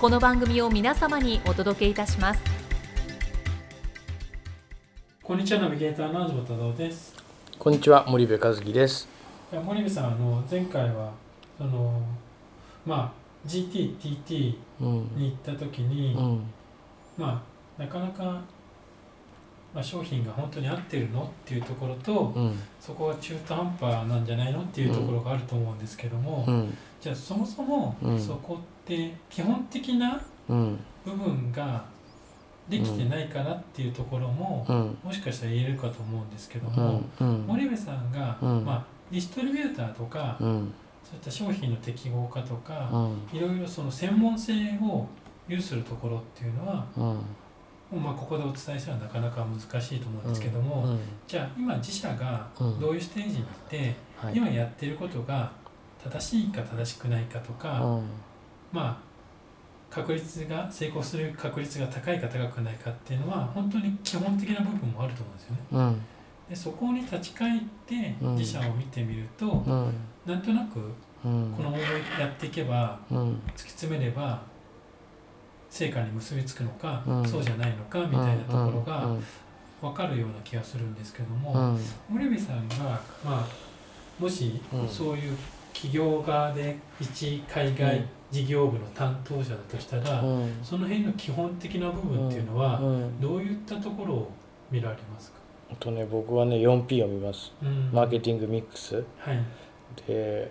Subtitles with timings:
[0.00, 2.40] この番組を皆様にお届けいたします。
[5.24, 7.16] こんにちはナビゲーターの東忠夫です。
[7.58, 9.08] こんにちは森部和樹です。
[9.50, 11.10] 森部さんあの前回は
[11.58, 12.00] その
[12.86, 16.44] まあ GTTT うんに行った時に、うん。
[17.16, 17.42] ま
[17.76, 18.40] あなかなか、
[19.74, 22.58] まあ、商品が本当に合ってるのっていうところと、うん。
[22.80, 26.76] そこは中途半端なんじゃないのっていうところがあると思うんですけども、うん。
[27.00, 28.20] じゃあそもそもうん。
[28.20, 31.84] そこって基本的なうん部分が
[32.68, 34.98] できてないからっていうところも、うん。
[35.02, 37.02] もしかしたら言えるかと思うんですけどうも、
[37.46, 38.64] 森部さんが、うん。
[38.64, 40.72] まあ、ディストリビューターとか、うん。
[41.04, 43.36] そういった商品の適合化とか、うん。
[43.36, 44.52] いろいろその専門性
[44.82, 45.06] を
[45.46, 46.86] 有するところっていうのは、
[47.96, 51.00] まあここでお伝えするのはなかなか難しいと思うんですけども、うん。
[51.26, 52.80] じゃあ今自社がうん。
[52.80, 54.36] どういうステージにいて、はい。
[54.36, 55.50] 今やっていることが
[56.02, 58.02] 正しいか正しくないかとか、うん。
[58.72, 59.08] まあ
[59.90, 65.60] 確率が成功する確率が高いか高くないかっていうのは本当に基本的な部分もあると思うんですよね。
[65.72, 66.02] うん。
[66.50, 68.36] でそこに立ち返ってうん。
[68.36, 69.94] 自社を見てみると、うん。
[70.26, 70.80] なんとなく
[71.24, 71.54] うん。
[71.56, 71.82] このまま
[72.20, 73.18] やっていけばうん。
[73.18, 74.42] 突き詰めれば
[75.70, 77.28] 成果に結びつくのか、うん。
[77.28, 79.24] そうじゃないのかみたいなところがうん。
[79.80, 81.80] 分かるような気がするんですけども、うん。
[82.08, 83.46] 森部さんが、まあ、
[84.18, 84.88] もしうん。
[84.88, 85.36] そういう
[85.72, 90.58] 企業側で一海外事業部の担当者だとしたら、うん。
[90.62, 93.20] その辺の基本的な部分っていうのは、うん。
[93.20, 94.30] どういったところを
[94.70, 95.38] 見られますか、
[95.72, 97.52] あとね僕はね 4P を見ます。
[97.62, 97.90] うん。
[97.92, 98.96] マーケティングミックス。
[99.18, 99.38] はい。
[100.06, 100.50] で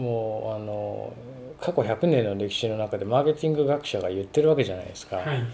[0.00, 1.12] もうあの
[1.60, 5.44] 過去100年の歴史の中でマーケティング学者が言ってるわけじゃないですか、はい。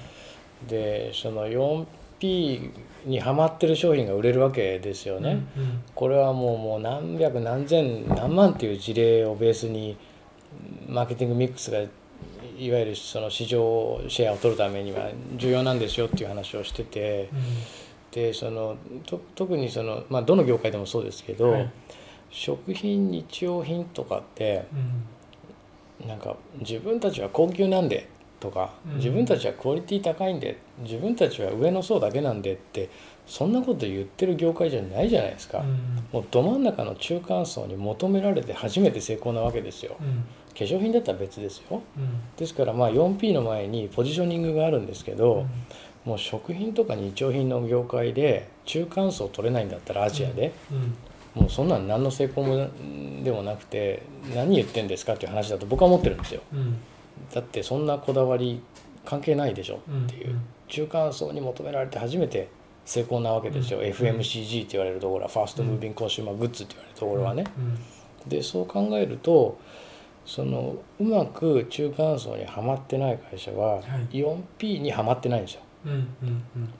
[0.68, 2.70] でその 4P
[3.06, 9.96] にはまってる商品が売れるわけですよね、うんこれはもうもう何百何千何万っていう事例をベースに
[10.86, 17.28] マーケティングミックスがいわゆるその市場シェアを取るためには重要なんですよっていう話をしてて。
[18.12, 21.70] でそのと特にその、まあ、どの業界でもそうですけど、はい
[22.36, 24.66] 食品日用品とかって
[26.02, 26.06] うん。
[26.06, 28.06] なんか自分たちは高級なんで
[28.38, 28.96] とか、うん。
[28.96, 32.90] 自分たちはクオリティ高いんで自分たちは上の層だけなんでって
[33.26, 35.60] そんなこと言ってる業界じゃないじゃないですか。
[35.60, 39.96] うんもうど真ん中の中間層に求められて初めて成功なわけですよ。
[39.98, 40.24] うん。
[40.52, 41.82] 化粧品だったら別ですよ。
[41.96, 42.20] うん。
[42.36, 45.46] ですからまあ 4P の前にポジショニングがあるんですけど、
[46.04, 50.94] もう食品とか日用品の業界で中間層取れないんだったらアジアで、うん
[51.36, 52.68] もうそんなん何の成功も
[53.22, 54.02] でもなくて
[54.34, 56.40] 何言ってんですかっていう話だと僕は思ってるんですよ。
[56.52, 56.78] うん。
[57.32, 58.62] だってそんなこだわり
[59.04, 60.38] 関係ないでしょうんっていう。
[60.68, 62.48] 中間層に求められて初めて
[62.84, 63.84] 成功なわけですよ、うん。
[63.84, 67.78] FMCG って言われるところはファーストムービングコンシューマーグッズって言われるところはね、うん
[68.28, 69.56] でそう考えると
[70.24, 73.78] そのうまく中間層にはまってない会社は
[74.10, 74.16] い。
[74.16, 75.60] 4P にはまってないんですよ。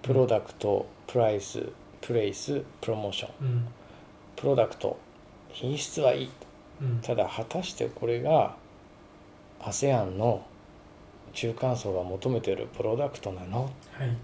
[0.03, 1.69] プロダクトプライス
[2.01, 3.47] プレイスプロモーション。
[3.47, 3.67] うん
[4.37, 4.99] プロダクト
[5.49, 6.31] 品質はいい。
[6.83, 7.01] うん。
[7.01, 8.55] ただ果たしてこれが
[9.61, 10.45] ASEAN の
[11.33, 13.65] 中間層が求めてるプロダクトなの？
[13.93, 14.17] はい。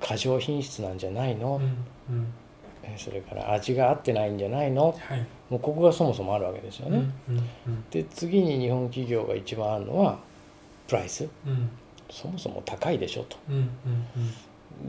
[0.00, 2.26] 過剰品質なんじゃないの、うんうん。
[2.82, 4.92] えそれから味が合ってないんじゃないの？
[4.98, 5.26] はい。
[5.48, 7.04] もうここがそもそもあるわけですよね、
[7.90, 10.18] で次に日本企業が一番あるのは
[10.88, 11.28] プライス。
[11.46, 11.70] うん。
[12.10, 13.36] そもそも高いでしょと。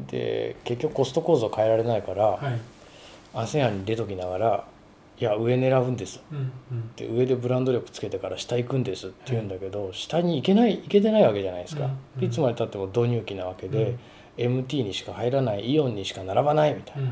[0.07, 2.59] で結局コスト構造変えられないから、はい
[3.33, 4.65] ASEAN に出ときながら
[5.19, 6.21] いや上狙うんです。
[6.31, 6.95] うんうん。
[6.95, 12.23] で上でブランド力つけてから下行くんですって言うんだけど、下に行けない行けてないわけじゃないですか、うんうん。
[12.25, 13.95] いつまでたっても導入期なわけで、
[14.37, 17.11] MT にしか入らないイオンにしか並ばないみたいな、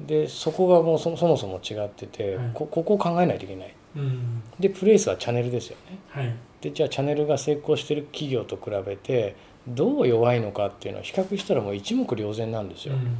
[0.00, 0.06] うん。
[0.06, 2.50] でそこがもうそそもそも違ってて、はい。
[2.52, 3.74] こここを考えないといけない。
[3.96, 4.42] うん。
[4.60, 5.98] でプレイスはチャンネルですよね。
[6.08, 6.34] はい。
[6.60, 9.34] でじゃあチャンネルが成功してる企業と比べて
[9.66, 12.94] どう弱いのかっていうのを比較したらもう一目瞭然なんですよ。
[12.94, 13.16] うん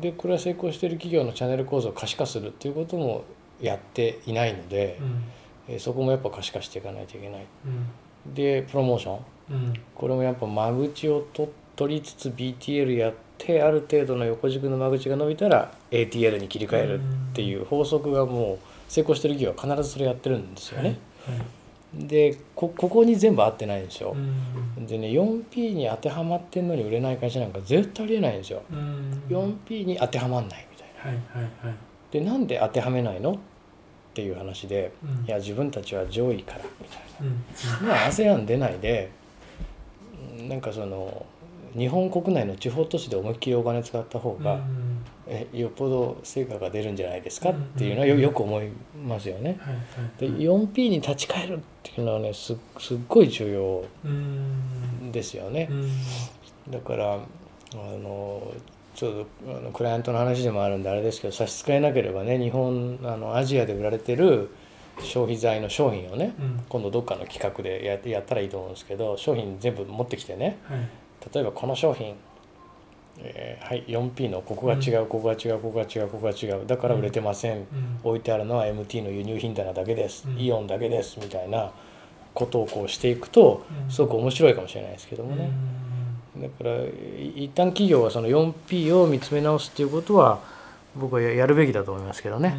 [0.00, 3.24] でこれは成功している企業のチャンネル構造を可視化するっていうことも
[3.60, 5.24] やっていないので、うん。
[5.68, 7.46] えーそこもやっぱ可視化していかないといけない。
[8.26, 8.34] うん。
[8.34, 9.18] でプロモーション。
[9.50, 9.74] うん。
[9.94, 18.58] これもやっぱ間口をと取りつつ BTL やってある程度の横軸の間口が伸びたら ATL に切り替えるっていう法則がもう
[18.88, 20.98] 成功してる企業は必ずそれやってるんですよね。
[21.26, 21.38] はい。
[21.38, 21.46] はい
[21.94, 24.80] でこここに全部合ってないんですよう。
[24.80, 28.62] んでね 4P に当てはまってんのに売れない会社なんか絶対ありえないんですよ。
[28.70, 31.18] うん 4P に当てはまんないみたいな。
[31.18, 31.74] はいはいはい
[32.12, 33.32] でなんで当てはめないの？
[33.32, 33.36] っ
[34.14, 37.94] ていう話でうんいや自分たちは上位からみたいうんな。
[37.94, 39.10] まあ ASEAN 出ないで
[40.38, 41.26] うんなんかその
[41.76, 44.89] 日本国内の地方都市で思いっきりお金使った方が、うん
[45.32, 48.68] えよっぽど成果が出るんじゃないですかっていうのはよよく思い
[49.06, 49.58] ますよね。
[49.60, 49.76] はい
[50.18, 55.12] ではい 4P に立ち返るっていうのはねすすっごい重要うん。
[55.12, 55.68] ですよね。
[55.70, 55.74] う。
[55.74, 55.90] ん。
[56.72, 57.18] だからあ
[57.76, 58.52] の
[58.96, 64.50] ちょっとあのクライアントの話でもあるんであれですけど差し支えなければね日本あのアジアで売られてる
[65.00, 66.60] 消費財の商品をねうん。
[66.68, 70.80] 今度どっかの企画でややったらいいと思うんですけど商品全部持ってきてねはい。
[71.32, 72.14] 例えばこの商品、
[73.18, 76.66] えーはい 4P のここが違うここが違うここが違うここが違う。
[76.66, 77.66] だから売れてません、うん。
[78.02, 80.40] 置いてあるのは MT の輸入品棚だけです、うん。
[80.40, 81.18] イオンだけです。
[81.20, 81.70] みたいな
[82.32, 83.90] ことをこうしていくとうん。
[83.90, 85.50] すごく面白いかもしれないですけどもね。
[86.36, 86.76] だから
[87.18, 90.40] い一旦企業はその 4P を見つめ直すっていうことは
[90.96, 92.56] 僕はややるべきだと思いますけどね。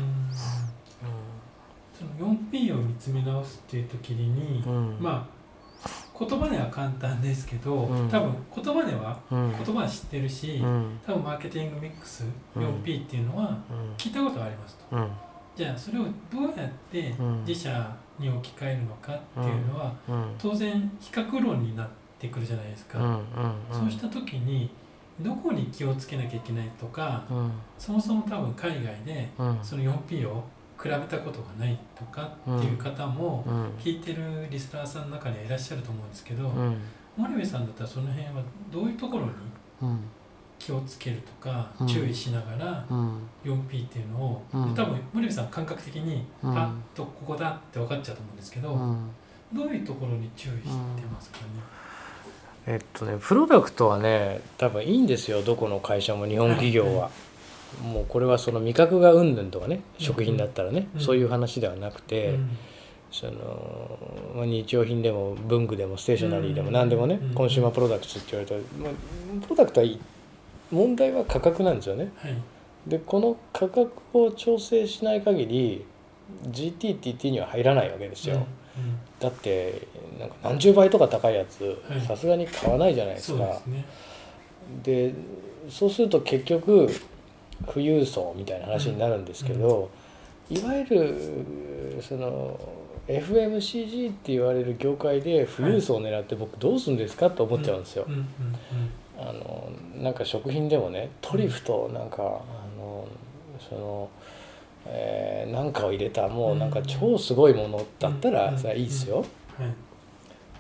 [1.98, 4.98] その 4P を見つめ直すっていう時に、うん。
[5.00, 5.41] まあ
[6.28, 8.08] 言葉では簡単ですけど、うん。
[8.10, 9.52] 多分言葉ではうん。
[9.52, 11.00] 言葉は知ってるし、うん。
[11.06, 12.26] 多分マーケティングミックス
[12.56, 13.58] うん 4P っていうのは
[13.98, 14.96] 聞いたことがありますと。
[14.96, 15.10] うん。
[15.56, 17.44] じゃあそれをどうやってうん。
[17.46, 20.36] 自社に置き換えるのかっていうのはうん。
[20.38, 21.88] 当然比較論になっ
[22.20, 23.00] てくるじゃないですか。
[23.72, 24.70] そうした時に
[25.20, 27.52] どこに気をつけなきゃいけないとかうん。
[27.80, 29.60] そもそも多分海外でうん。
[29.64, 30.44] その 4P を
[30.82, 33.66] 比べたことがないとかっていう方もうん。
[33.78, 36.78] 聞いてるリスナーさんの中にはいらっしゃると思うんですけどうん。
[37.18, 38.42] 森部さんだったらその辺は
[38.72, 39.32] どういうところに
[39.84, 40.00] うん。
[40.58, 41.88] 気をつけるとかうん。
[41.88, 43.20] 注意しながらうん。
[43.44, 44.74] 4P っていうのをうん。
[44.76, 46.54] 多分森部さん感覚的にうん。
[46.54, 49.10] パッとここだって分かっちゃうと思うんですけどうん。
[49.54, 50.70] どういうところに注意して
[51.12, 51.46] ますかね？
[52.68, 57.10] えっとねプロダクトはね多分いいんですよどこの会社も日本企業は。
[57.82, 61.02] もうこれはその味覚がうんぬんとかね食品だったらね、うん。
[61.02, 62.58] そういう話ではなくて、うん。
[63.12, 64.00] その
[64.36, 67.34] まあ日用品でも文具でもステーショナリーでも何でもね、うん。
[67.34, 70.00] コンシューマープロダクツって言われたら、まあ、プロダクトはいい
[70.72, 72.12] 問題は価格なんですよね。
[72.18, 72.36] はい。
[72.88, 75.86] でこの価格を調整しない限り
[76.48, 78.46] GTTT には入らないわけですよ、うん。
[79.20, 79.88] だって
[80.20, 82.02] なんか何十倍とか高いやつはい。
[82.02, 83.38] さすがに買わないじゃないですか。
[83.38, 83.86] そうですね。
[84.84, 85.14] で
[85.70, 86.90] そうすると結局
[87.68, 89.90] 富裕層みたいな話になるんですけど、
[90.50, 91.16] いわゆる
[92.02, 92.60] その
[93.08, 98.06] FMCG って言われる業界で富裕層を狙って僕どうするんですかと思っちゃうんですよ。
[99.20, 99.72] あの
[100.02, 102.26] なんか食品でもねトリュフとなんかあ
[102.78, 103.08] の
[103.70, 104.10] その、
[104.88, 109.24] えーなんかを入れたもうなんか超すごいものだったうんらそれはいいですよ。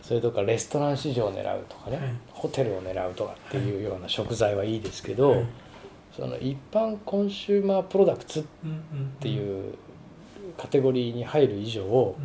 [0.01, 2.05] それとかレストラン市場を狙うとかね、はい。
[2.33, 5.45] ホテルを狙うとかっていうような食材はいいですけど、はい
[6.15, 8.43] その一般コンシューマープロダクツっ
[9.19, 9.75] ていう
[10.57, 12.15] カテゴリーに入る以上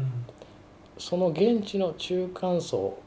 [0.99, 2.99] その現地の中間層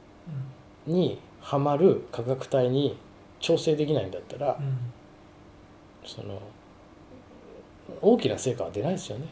[0.87, 2.97] にはまる価格帯に
[3.39, 4.57] 調整できないんだったら
[6.05, 6.41] その
[8.01, 9.27] 大きな成果は出ないですよね。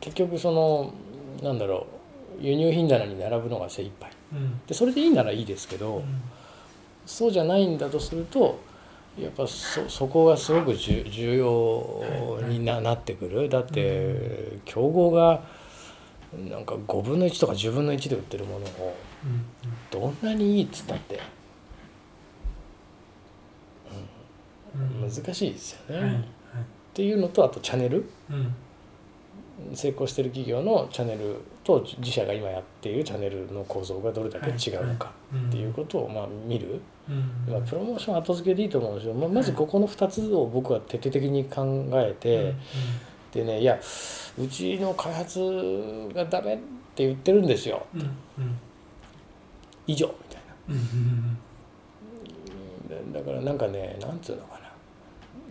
[0.00, 0.92] 結局その
[1.42, 1.86] なんだろ
[2.40, 6.22] う輸入品棚に並ぶのが精一杯うんでそれでいいならいいですけど、うん
[7.08, 8.58] そうじゃないんだとすると
[9.20, 13.48] やっぱそそこがすごく重重要にな,、なってくる。
[13.48, 15.42] だって競合が
[16.48, 19.44] なんか5分の1とか10分の1で売ってるものをうん。
[19.90, 21.20] どんなにいいっつったって、
[24.76, 25.02] うん。
[25.02, 25.10] うん。
[25.10, 26.24] 難しいですよね。
[26.58, 26.60] っ
[26.94, 28.08] ていうのとあとチャンネル。
[28.30, 28.54] うん
[29.74, 35.12] 成功してる企業のチャンネルと自社が今やっているチャンネルの構造がどれだけ違うのか
[35.48, 37.52] っていうことをまあ見る、うん。
[37.52, 42.54] まあ、プロモーション後付けでいいと思うんですよ、まあまずここの2つを僕は徹底的に考えて、
[43.32, 43.78] でねいや
[44.38, 45.40] うちの開発
[46.14, 46.56] がダメっ
[46.94, 47.84] て言ってるんですよ。
[49.86, 50.42] 以上みたい
[52.88, 53.12] な。
[53.12, 54.68] だだからなんかねなんつうのかな。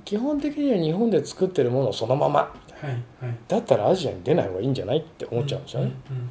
[0.05, 2.91] 基本的には日本で作ってるものをそのままはい
[3.25, 3.35] はい。
[3.47, 6.29] だったらアジアに出ない方がいいんじゃないって思っちゃうんですよね、うんうん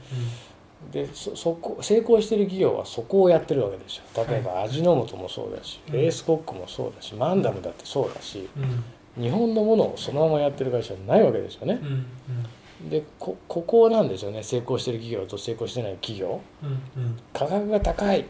[0.92, 4.04] でそそこ成功してる企業はそこをやってるわけですよ。
[4.28, 5.96] 例えば味の素もそうだし、うん。
[5.96, 8.48] エースコックもそうだしマンダムだってそうだし
[9.16, 9.22] うん。
[9.22, 11.80] 日本のものをそのままやってる会社はないわけですよね。
[11.82, 12.06] うん
[12.82, 12.90] うん。
[12.90, 14.44] でこここなんですよね。
[14.44, 16.40] 成功してる企業と成功してない企業。
[16.62, 17.18] うんうん。
[17.32, 18.24] 価格が高い。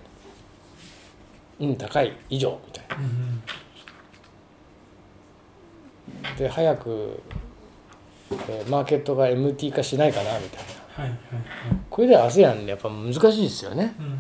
[1.61, 2.97] うん高い以上みたいな。
[2.97, 3.43] うん
[6.39, 7.46] で早く、えー
[8.69, 10.65] マーケットが MT 化しないかなみたい
[10.99, 11.05] な。
[11.05, 11.17] はいはいはい。
[11.89, 13.95] これで ASEAN やっぱ難しいですよね。
[13.99, 14.19] うん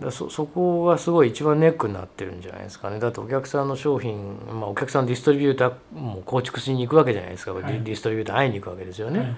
[0.00, 2.98] だそそこがすごい一番ネックになってるんじゃないですかね。
[2.98, 7.62] だってお客さんの商品、まあ、お客さんディストリビューターも構築しに行くわけじゃないですか、はい。
[7.82, 9.36] ディストリビューター会いに行くわけですよね、うんはい。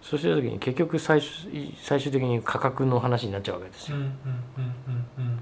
[0.00, 3.96] そうした時に結局最終最終的に価格の話になっちゃうわけですよ。
[3.96, 4.14] うんうんうん
[5.18, 5.38] うん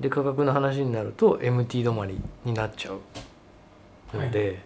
[0.00, 4.58] で価格の話になると MT 止まりになっちゃうので、うん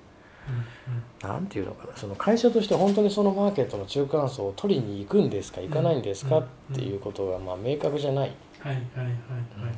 [1.23, 9.14] なんていうのかなその会社として本当にそのマーケットの中間層を取りに行くんですか行かないんですかうんっていうことがまあ明確じゃない、はいはいはいはい。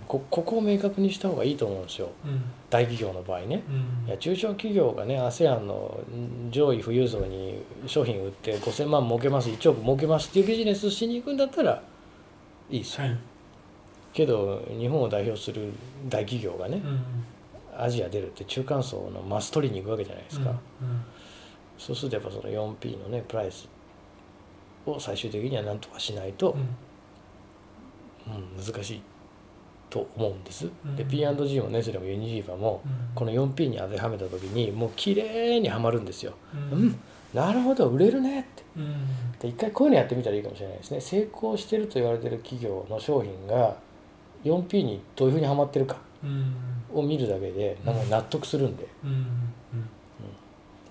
[0.08, 2.10] こここを明確にした方がいいと思うんですよ。
[2.24, 2.42] うん。
[2.70, 3.62] 大企業の場合ね。
[3.68, 6.00] うんいや中小企業がね ASEAN の
[6.50, 11.82] 上位富裕層に商品売って5,000万儲けます1億儲けますっていうビジネスしに行くんだったら
[12.70, 13.04] いいですよ。
[13.04, 13.18] はい。
[14.12, 15.72] けど日本を代表する
[16.08, 17.02] 大企業がねうん
[17.76, 20.56] アジア出るって中間層のマス取りに行くわけじゃないですか、うん
[21.78, 23.66] そうするとやっぱその 4P のねプライス
[24.84, 26.56] を最終的には何とかしないとう、
[28.28, 29.02] んうん難しい
[29.88, 33.14] と思うんです、でうん P&G もネスレもユニリーバーもうん。
[33.14, 36.34] この 4P に当てはめた時にもう綺麗にはまるんですよ、
[36.72, 37.00] ううんん
[37.32, 38.62] なるほど売れるねって。
[38.76, 39.32] うん。
[39.38, 41.00] で一回こういうのやってみたらいいかもしれないですね。
[41.00, 43.76] 成功してると言われてる企業の商品が
[44.44, 46.54] 4P にどういうふうにはまってるかうん。
[46.92, 49.26] を見るだけでなんか納得するんで、うん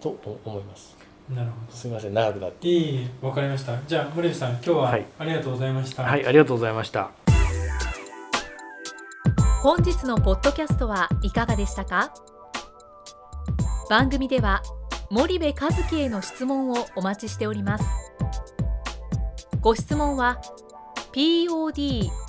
[0.01, 0.95] と思います。
[1.29, 2.67] うんなるほすみません長くなって。
[2.67, 3.77] どいいわかりました。
[3.87, 5.05] じゃあ森部さん今日ははい。
[5.19, 6.03] ありがとうございました。
[6.03, 7.11] はいありがとうございました。
[9.61, 12.13] 本日のポッドキャストはいかがでしたか？
[13.89, 14.63] 番組では
[15.11, 17.83] 森部和樹への質問をお待ちしております。
[19.61, 20.39] ご質問は
[21.11, 22.28] podcast アッ